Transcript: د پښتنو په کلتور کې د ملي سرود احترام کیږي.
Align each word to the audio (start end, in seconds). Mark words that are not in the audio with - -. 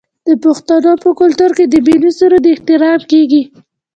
د 0.27 0.29
پښتنو 0.43 0.91
په 1.03 1.09
کلتور 1.19 1.51
کې 1.57 1.65
د 1.67 1.75
ملي 1.87 2.11
سرود 2.17 2.45
احترام 2.53 3.01
کیږي. 3.11 3.43